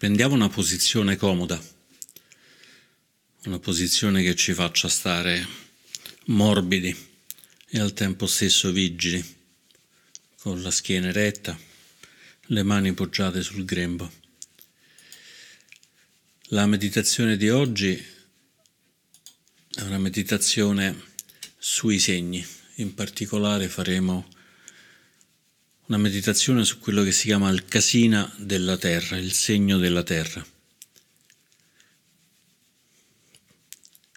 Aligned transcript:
Prendiamo 0.00 0.34
una 0.34 0.48
posizione 0.48 1.16
comoda, 1.16 1.62
una 3.44 3.58
posizione 3.58 4.22
che 4.22 4.34
ci 4.34 4.54
faccia 4.54 4.88
stare 4.88 5.46
morbidi 6.28 6.96
e 7.68 7.78
al 7.78 7.92
tempo 7.92 8.26
stesso 8.26 8.72
vigili, 8.72 9.22
con 10.38 10.62
la 10.62 10.70
schiena 10.70 11.08
eretta, 11.08 11.54
le 12.46 12.62
mani 12.62 12.94
poggiate 12.94 13.42
sul 13.42 13.66
grembo. 13.66 14.10
La 16.44 16.64
meditazione 16.64 17.36
di 17.36 17.50
oggi 17.50 18.02
è 19.74 19.82
una 19.82 19.98
meditazione 19.98 20.98
sui 21.58 21.98
segni, 21.98 22.42
in 22.76 22.94
particolare 22.94 23.68
faremo 23.68 24.26
una 25.90 25.98
meditazione 25.98 26.64
su 26.64 26.78
quello 26.78 27.02
che 27.02 27.10
si 27.10 27.26
chiama 27.26 27.50
il 27.50 27.64
casina 27.64 28.32
della 28.38 28.76
terra, 28.76 29.16
il 29.16 29.32
segno 29.32 29.76
della 29.76 30.04
terra. 30.04 30.44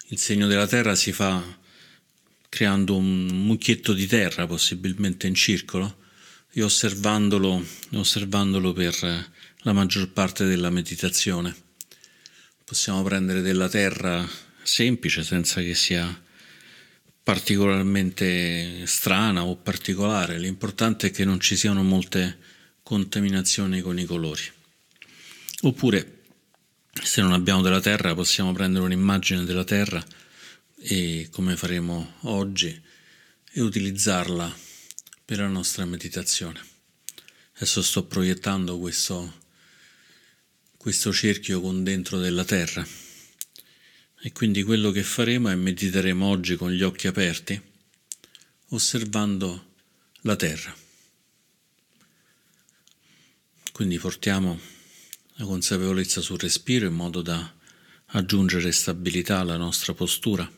Il 0.08 0.18
segno 0.18 0.46
della 0.46 0.68
terra 0.68 0.94
si 0.94 1.10
fa 1.10 1.42
creando 2.48 2.94
un 2.94 3.26
mucchietto 3.26 3.92
di 3.92 4.06
terra, 4.06 4.46
possibilmente 4.46 5.26
in 5.26 5.34
circolo, 5.34 6.02
e 6.52 6.62
osservandolo, 6.62 7.66
osservandolo 7.94 8.72
per 8.72 9.32
la 9.62 9.72
maggior 9.72 10.12
parte 10.12 10.44
della 10.44 10.70
meditazione. 10.70 11.52
Possiamo 12.64 13.02
prendere 13.02 13.40
della 13.40 13.68
terra 13.68 14.24
semplice 14.62 15.24
senza 15.24 15.60
che 15.60 15.74
sia 15.74 16.22
particolarmente 17.24 18.86
strana 18.86 19.44
o 19.44 19.56
particolare, 19.56 20.38
l'importante 20.38 21.06
è 21.06 21.10
che 21.10 21.24
non 21.24 21.40
ci 21.40 21.56
siano 21.56 21.82
molte 21.82 22.38
contaminazioni 22.82 23.80
con 23.80 23.98
i 23.98 24.04
colori. 24.04 24.42
Oppure, 25.62 26.20
se 27.02 27.22
non 27.22 27.32
abbiamo 27.32 27.62
della 27.62 27.80
terra, 27.80 28.14
possiamo 28.14 28.52
prendere 28.52 28.84
un'immagine 28.84 29.44
della 29.44 29.64
terra 29.64 30.04
e 30.76 31.28
come 31.30 31.56
faremo 31.56 32.16
oggi 32.24 32.78
e 33.52 33.60
utilizzarla 33.62 34.54
per 35.24 35.38
la 35.38 35.48
nostra 35.48 35.86
meditazione. 35.86 36.60
Adesso 37.54 37.80
sto 37.80 38.04
proiettando 38.04 38.78
questo, 38.78 39.40
questo 40.76 41.10
cerchio 41.10 41.62
con 41.62 41.82
dentro 41.82 42.18
della 42.18 42.44
terra 42.44 42.86
e 44.26 44.32
quindi 44.32 44.62
quello 44.62 44.90
che 44.90 45.02
faremo 45.02 45.50
è 45.50 45.54
mediteremo 45.54 46.26
oggi 46.26 46.56
con 46.56 46.70
gli 46.70 46.82
occhi 46.82 47.08
aperti, 47.08 47.60
osservando 48.68 49.72
la 50.22 50.34
terra. 50.34 50.74
Quindi 53.70 53.98
portiamo 53.98 54.58
la 55.34 55.44
consapevolezza 55.44 56.22
sul 56.22 56.38
respiro 56.38 56.86
in 56.86 56.94
modo 56.94 57.20
da 57.20 57.54
aggiungere 58.06 58.72
stabilità 58.72 59.40
alla 59.40 59.58
nostra 59.58 59.92
postura. 59.92 60.50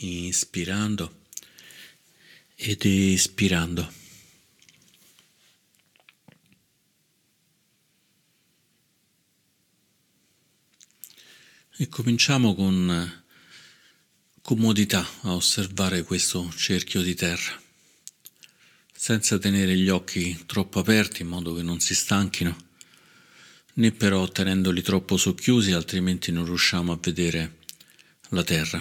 Inspirando 0.00 1.20
ed 2.56 2.84
espirando. 2.84 4.01
E 11.82 11.88
cominciamo 11.88 12.54
con 12.54 13.24
comodità 14.40 15.04
a 15.22 15.34
osservare 15.34 16.04
questo 16.04 16.48
cerchio 16.54 17.02
di 17.02 17.16
terra, 17.16 17.60
senza 18.94 19.36
tenere 19.36 19.76
gli 19.76 19.88
occhi 19.88 20.44
troppo 20.46 20.78
aperti 20.78 21.22
in 21.22 21.28
modo 21.28 21.52
che 21.54 21.62
non 21.62 21.80
si 21.80 21.96
stanchino, 21.96 22.56
né 23.72 23.90
però 23.90 24.28
tenendoli 24.28 24.80
troppo 24.80 25.16
socchiusi, 25.16 25.72
altrimenti 25.72 26.30
non 26.30 26.44
riusciamo 26.44 26.92
a 26.92 26.98
vedere 27.02 27.58
la 28.28 28.44
terra. 28.44 28.78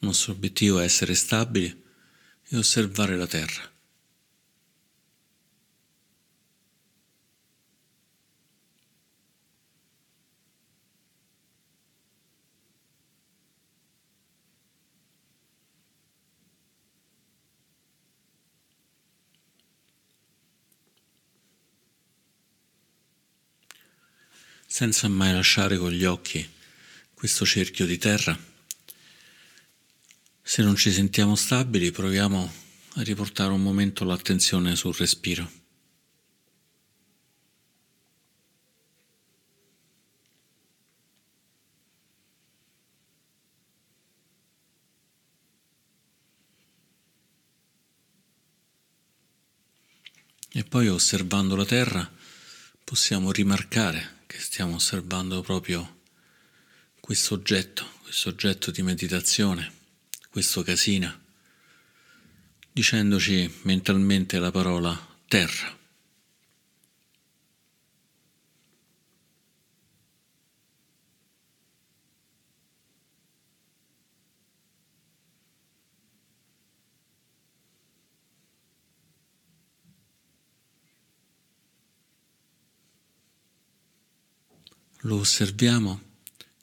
Il 0.00 0.06
nostro 0.06 0.32
obiettivo 0.32 0.80
è 0.80 0.84
essere 0.84 1.14
stabili 1.14 1.86
e 2.50 2.56
osservare 2.56 3.16
la 3.16 3.26
terra. 3.26 3.76
senza 24.70 25.08
mai 25.08 25.32
lasciare 25.32 25.76
con 25.76 25.90
gli 25.90 26.04
occhi 26.04 26.48
questo 27.12 27.44
cerchio 27.44 27.84
di 27.84 27.98
terra 27.98 28.57
se 30.48 30.62
non 30.62 30.76
ci 30.76 30.90
sentiamo 30.90 31.36
stabili, 31.36 31.90
proviamo 31.90 32.52
a 32.94 33.02
riportare 33.02 33.52
un 33.52 33.60
momento 33.60 34.04
l'attenzione 34.04 34.76
sul 34.76 34.94
respiro. 34.94 35.46
E 50.50 50.64
poi 50.64 50.88
osservando 50.88 51.56
la 51.56 51.66
terra 51.66 52.10
possiamo 52.82 53.32
rimarcare 53.32 54.22
che 54.26 54.38
stiamo 54.38 54.76
osservando 54.76 55.42
proprio 55.42 56.00
questo 57.00 57.34
oggetto, 57.34 57.86
questo 58.02 58.30
oggetto 58.30 58.70
di 58.70 58.80
meditazione 58.80 59.76
questo 60.30 60.62
casina, 60.62 61.18
dicendoci 62.72 63.60
mentalmente 63.62 64.38
la 64.38 64.50
parola 64.50 64.96
terra. 65.26 65.76
Lo 85.02 85.20
osserviamo 85.20 86.00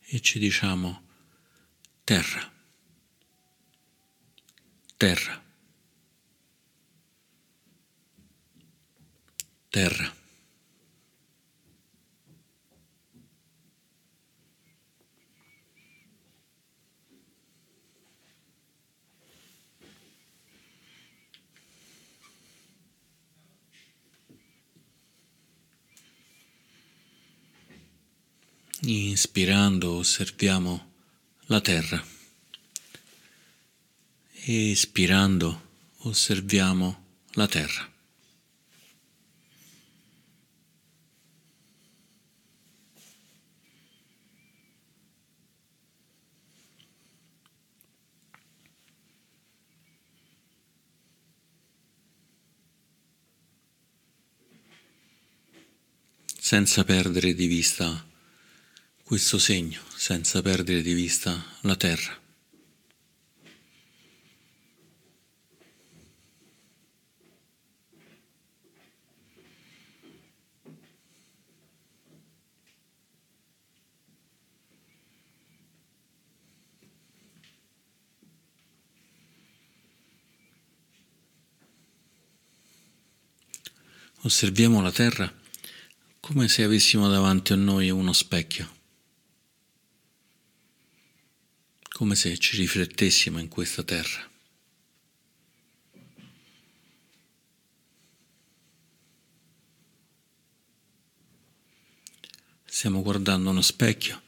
e 0.08 0.20
ci 0.20 0.40
diciamo 0.40 1.04
terra 2.04 2.55
terra, 4.98 5.42
terra. 9.70 10.14
Inspirando 28.88 29.96
osserviamo 29.98 30.92
la 31.48 31.60
terra 31.60 32.15
espirando 34.54 35.62
osserviamo 36.00 37.04
la 37.34 37.48
terra. 37.48 37.94
senza 56.46 56.84
perdere 56.84 57.34
di 57.34 57.48
vista 57.48 58.06
questo 59.02 59.40
segno, 59.40 59.82
senza 59.96 60.44
perdere 60.44 60.84
di 60.84 60.94
vista 60.94 61.44
la 61.62 61.76
terra. 61.76 62.25
Osserviamo 84.26 84.82
la 84.82 84.92
Terra 84.92 85.32
come 86.20 86.48
se 86.48 86.64
avessimo 86.64 87.08
davanti 87.08 87.54
a 87.54 87.56
noi 87.56 87.92
uno 87.92 88.12
specchio, 88.12 88.78
come 91.90 92.16
se 92.16 92.36
ci 92.40 92.58
riflettessimo 92.58 93.38
in 93.38 93.48
questa 93.48 93.84
Terra. 93.84 94.28
Stiamo 102.66 103.04
guardando 103.04 103.52
uno 103.52 103.62
specchio 103.62 104.24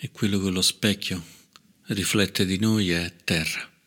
e 0.00 0.10
quello 0.10 0.40
che 0.40 0.50
lo 0.50 0.62
specchio 0.62 1.24
riflette 1.84 2.44
di 2.44 2.58
noi 2.58 2.90
è 2.90 3.14
terra. 3.22 3.77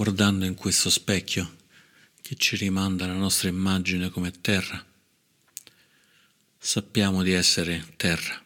Guardando 0.00 0.46
in 0.46 0.54
questo 0.54 0.88
specchio 0.88 1.56
che 2.22 2.34
ci 2.34 2.56
rimanda 2.56 3.06
la 3.06 3.12
nostra 3.12 3.50
immagine 3.50 4.08
come 4.08 4.30
terra, 4.40 4.82
sappiamo 6.56 7.22
di 7.22 7.32
essere 7.32 7.84
terra. 7.98 8.42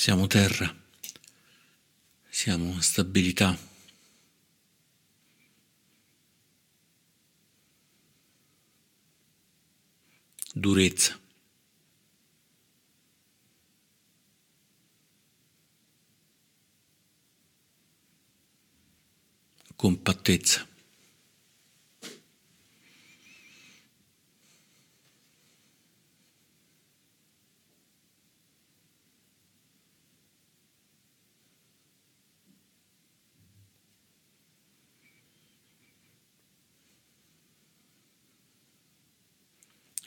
Siamo 0.00 0.26
terra 0.26 0.74
siamo 2.30 2.80
stabilità. 2.80 3.54
Durezza. 10.54 11.20
Compattezza. 19.76 20.69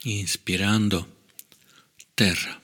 Inspirando 0.04 1.08
terra. 2.14 2.60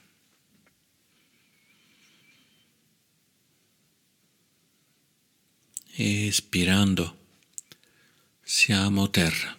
Espirando 5.96 7.16
siamo 8.42 9.10
terra. 9.10 9.58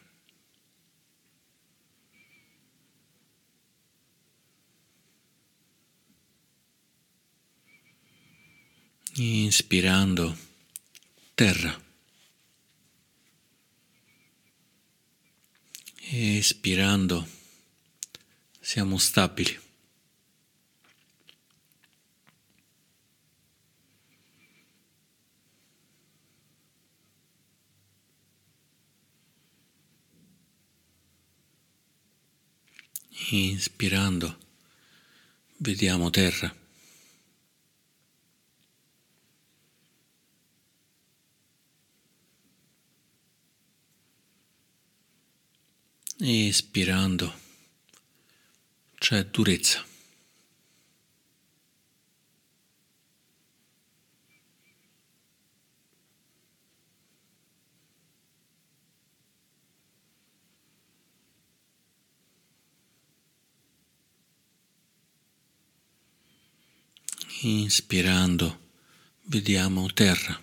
Inspirando 9.15 10.35
terra. 11.35 11.79
Espirando 16.13 17.40
siamo 18.61 18.97
stabili. 18.97 19.59
Inspirando, 33.33 34.37
vediamo 35.57 36.09
terra. 36.09 36.53
Espirando 46.23 47.50
c'è 49.01 49.25
durezza. 49.25 49.83
Inspirando 67.41 68.59
vediamo 69.23 69.91
terra. 69.93 70.39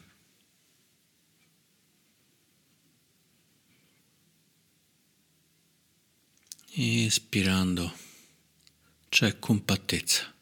Espirando 6.74 8.07
c'è 9.08 9.38
compattezza. 9.38 10.37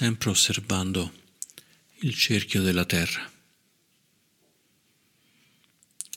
Sempre 0.00 0.30
osservando 0.30 1.12
il 1.96 2.14
cerchio 2.14 2.62
della 2.62 2.86
terra, 2.86 3.30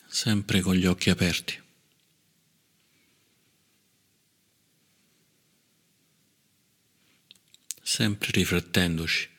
sempre 0.08 0.62
con 0.62 0.74
gli 0.74 0.86
occhi 0.86 1.10
aperti. 1.10 1.62
sempre 7.82 8.32
riflettendoci 8.32 9.30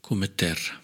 come 0.00 0.34
terra. 0.34 0.81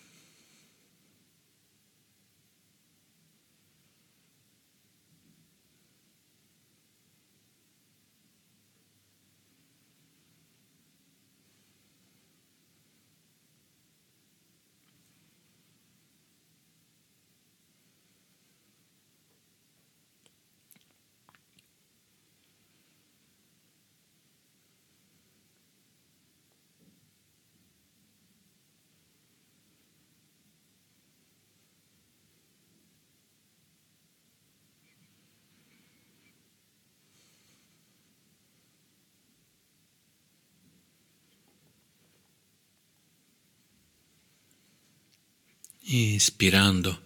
Ispirando 45.90 47.00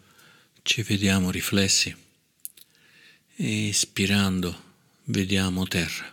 ci 0.62 0.82
vediamo 0.82 1.30
riflessi, 1.30 1.94
espirando 3.36 4.60
vediamo 5.04 5.68
terra. 5.68 6.12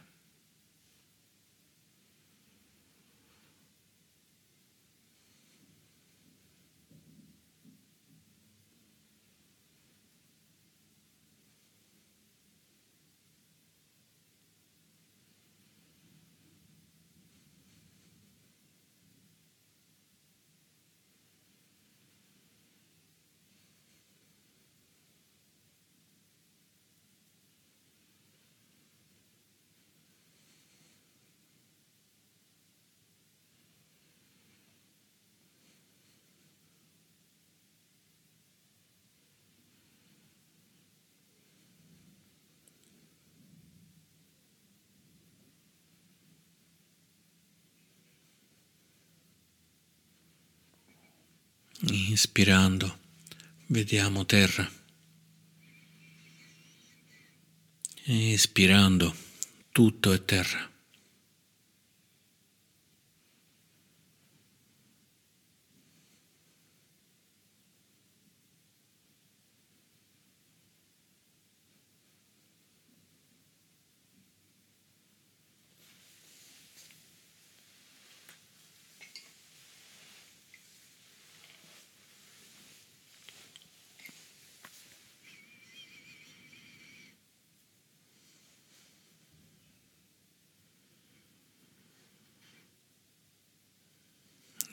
Inspirando, 51.82 53.00
vediamo 53.68 54.26
terra. 54.26 54.70
Espirando, 58.04 59.16
tutto 59.72 60.12
è 60.12 60.26
terra. 60.26 60.70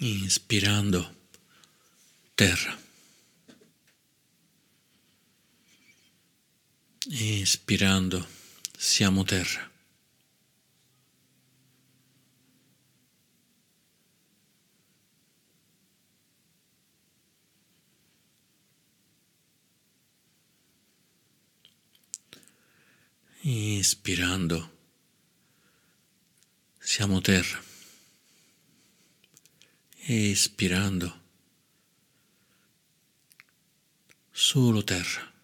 Inspirando 0.06 1.14
terra, 2.34 2.78
inspirando 7.06 8.26
siamo 8.76 9.24
terra. 9.24 9.74
Inspirando 23.48 24.70
siamo 26.80 27.20
terra 27.20 27.75
espirando 30.08 31.12
solo 34.32 34.84
terra. 34.84 35.35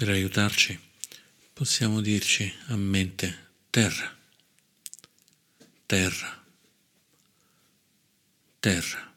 Per 0.00 0.08
aiutarci 0.08 0.80
possiamo 1.52 2.00
dirci 2.00 2.50
a 2.68 2.76
mente 2.76 3.48
terra, 3.68 4.16
terra, 5.84 6.42
terra. 8.60 9.09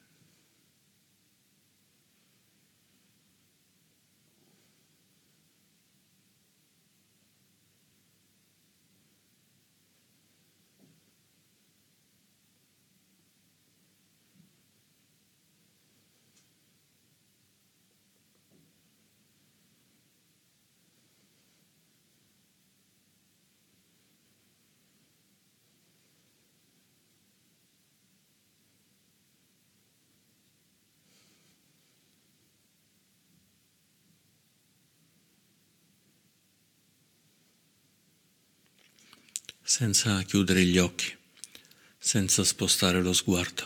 Senza 39.74 40.22
chiudere 40.22 40.64
gli 40.64 40.78
occhi, 40.78 41.12
senza 41.98 42.44
spostare 42.44 43.02
lo 43.02 43.12
sguardo. 43.12 43.66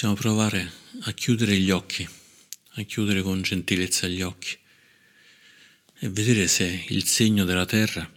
Possiamo 0.00 0.18
provare 0.18 0.72
a 1.02 1.12
chiudere 1.12 1.58
gli 1.58 1.70
occhi, 1.70 2.08
a 2.76 2.82
chiudere 2.84 3.20
con 3.20 3.42
gentilezza 3.42 4.08
gli 4.08 4.22
occhi 4.22 4.56
e 5.98 6.08
vedere 6.08 6.48
se 6.48 6.86
il 6.88 7.04
segno 7.04 7.44
della 7.44 7.66
terra 7.66 8.10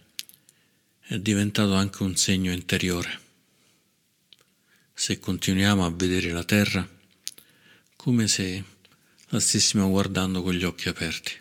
è 1.00 1.18
diventato 1.18 1.74
anche 1.74 2.02
un 2.02 2.16
segno 2.16 2.52
interiore. 2.52 3.20
Se 4.94 5.18
continuiamo 5.18 5.84
a 5.84 5.90
vedere 5.90 6.30
la 6.30 6.42
terra 6.42 6.88
come 7.96 8.28
se 8.28 8.64
la 9.28 9.38
stessimo 9.38 9.86
guardando 9.90 10.42
con 10.42 10.54
gli 10.54 10.64
occhi 10.64 10.88
aperti. 10.88 11.38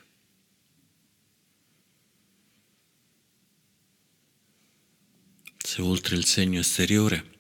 Se 5.58 5.82
oltre 5.82 6.18
il 6.18 6.26
segno 6.26 6.60
esteriore 6.60 7.33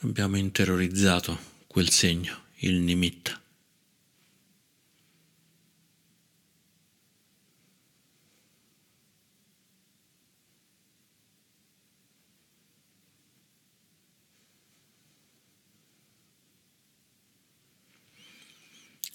abbiamo 0.00 0.36
interiorizzato 0.36 1.38
quel 1.66 1.90
segno 1.90 2.44
il 2.58 2.74
nimitta. 2.74 3.40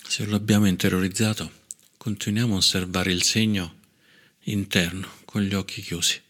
Se 0.06 0.26
lo 0.26 0.36
abbiamo 0.36 0.68
interiorizzato, 0.68 1.52
continuiamo 1.98 2.54
a 2.54 2.58
osservare 2.58 3.12
il 3.12 3.24
segno 3.24 3.80
interno 4.42 5.10
con 5.26 5.42
gli 5.42 5.56
occhi 5.56 5.82
chiusi. 5.82 6.22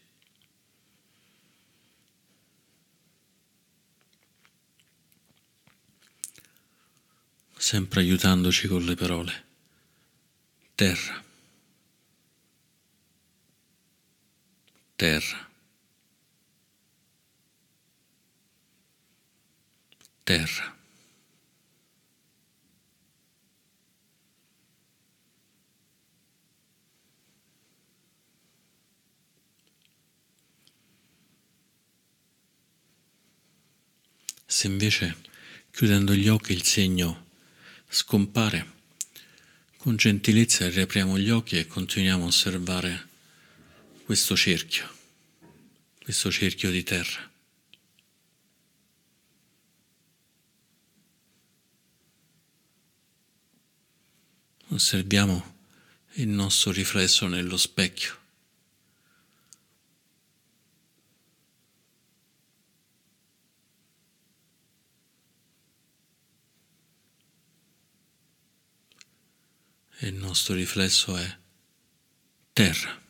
Sempre 7.65 8.01
aiutandoci 8.01 8.67
con 8.67 8.83
le 8.83 8.93
parole. 8.93 9.45
Terra. 10.75 11.23
Terra. 14.97 15.49
Terra. 20.25 20.77
Se 34.45 34.67
invece 34.67 35.15
chiudendo 35.71 36.13
gli 36.13 36.27
occhi 36.27 36.51
il 36.51 36.63
segno 36.63 37.22
scompare, 37.93 38.71
con 39.77 39.95
gentilezza 39.95 40.67
riapriamo 40.67 41.19
gli 41.19 41.29
occhi 41.29 41.59
e 41.59 41.67
continuiamo 41.67 42.23
a 42.23 42.27
osservare 42.27 43.07
questo 44.03 44.35
cerchio, 44.35 44.89
questo 46.01 46.31
cerchio 46.31 46.71
di 46.71 46.81
terra. 46.81 47.29
Osserviamo 54.69 55.55
il 56.13 56.29
nostro 56.29 56.71
riflesso 56.71 57.27
nello 57.27 57.57
specchio. 57.57 58.21
E 70.03 70.07
il 70.07 70.15
nostro 70.15 70.53
riflesso 70.53 71.15
è 71.15 71.37
terra. 72.51 73.02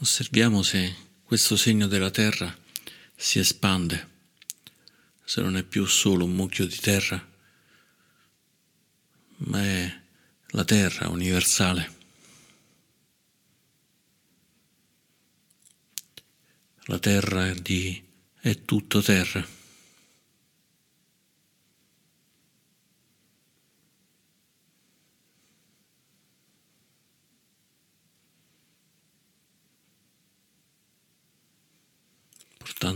Osserviamo 0.00 0.62
se 0.62 0.94
questo 1.24 1.56
segno 1.56 1.88
della 1.88 2.12
terra 2.12 2.56
si 3.16 3.40
espande, 3.40 4.08
se 5.24 5.40
non 5.40 5.56
è 5.56 5.64
più 5.64 5.86
solo 5.86 6.24
un 6.24 6.34
mucchio 6.34 6.66
di 6.66 6.76
terra, 6.76 7.28
ma 9.38 9.60
è 9.60 10.00
la 10.50 10.64
terra 10.64 11.08
universale. 11.08 11.96
La 16.82 17.00
terra 17.00 17.52
di 17.54 18.00
è 18.40 18.64
tutto 18.64 19.02
terra. 19.02 19.57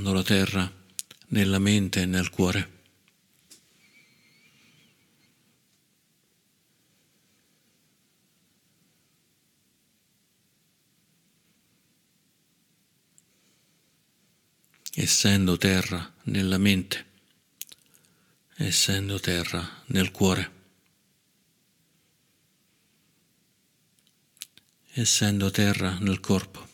Portando 0.02 0.12
la 0.12 0.22
terra 0.24 0.72
nella 1.28 1.58
mente 1.60 2.02
e 2.02 2.06
nel 2.06 2.28
cuore. 2.28 2.80
essendo 14.94 15.56
terra 15.56 16.12
nella 16.24 16.58
mente, 16.58 17.06
essendo 18.56 19.18
terra 19.18 19.66
nel 19.86 20.10
cuore, 20.10 20.50
essendo 24.92 25.50
terra 25.50 25.96
nel 25.98 26.20
corpo. 26.20 26.71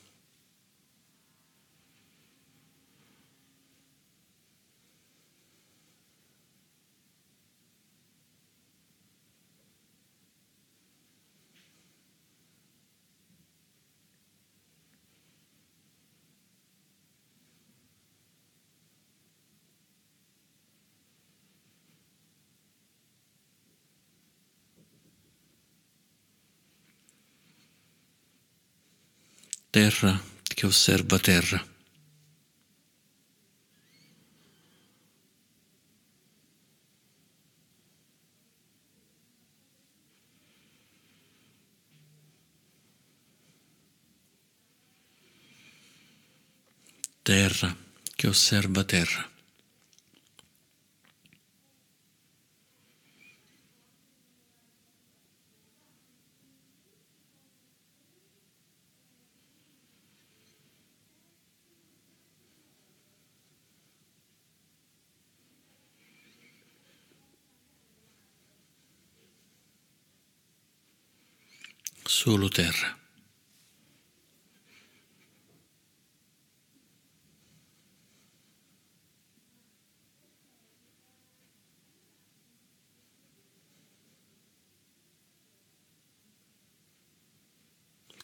Terra 29.79 30.21
che 30.43 30.67
osserva 30.67 31.21
terra. 31.21 31.65
Terra 47.23 47.77
che 48.17 48.27
osserva 48.27 48.83
terra. 48.83 49.38
Solo 72.29 72.51
terra. 72.51 72.95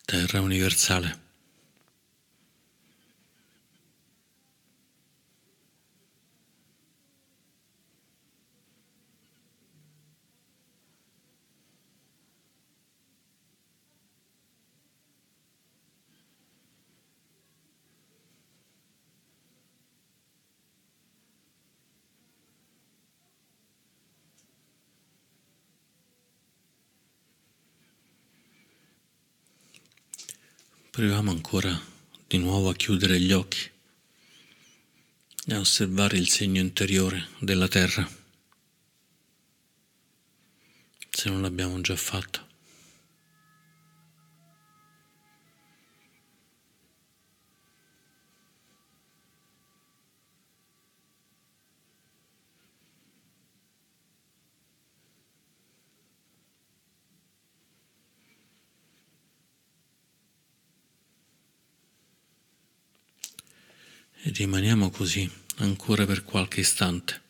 terra 0.04 0.42
universale. 0.42 1.33
Proviamo 30.94 31.32
ancora 31.32 31.76
di 32.24 32.38
nuovo 32.38 32.68
a 32.68 32.74
chiudere 32.76 33.18
gli 33.18 33.32
occhi 33.32 33.68
e 35.48 35.54
a 35.54 35.58
osservare 35.58 36.16
il 36.16 36.28
segno 36.28 36.60
interiore 36.60 37.30
della 37.40 37.66
Terra, 37.66 38.08
se 41.10 41.30
non 41.30 41.42
l'abbiamo 41.42 41.80
già 41.80 41.96
fatto. 41.96 42.53
Rimaniamo 64.32 64.90
così 64.90 65.30
ancora 65.56 66.06
per 66.06 66.24
qualche 66.24 66.60
istante. 66.60 67.22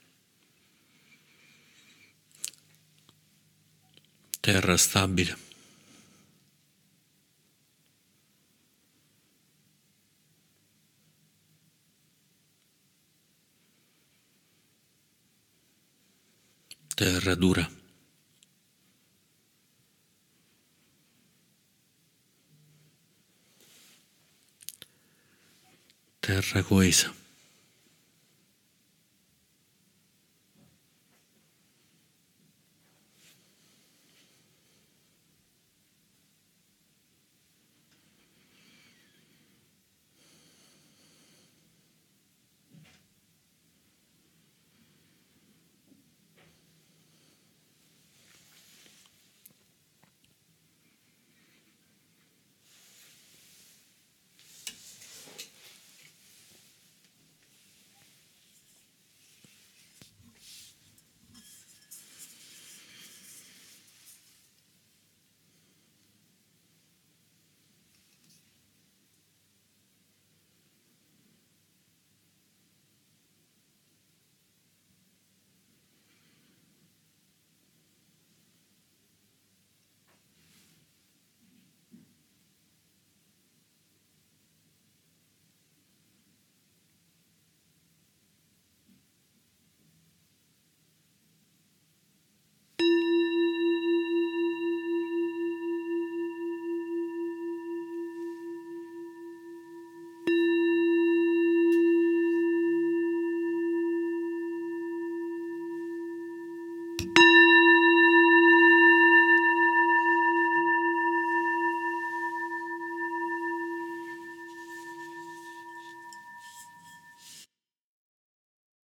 Terra 4.41 4.77
stabile. 4.77 5.39
Terra 16.95 17.35
dura. 17.35 17.84
Terra 26.45 26.63
coesa. 26.63 27.24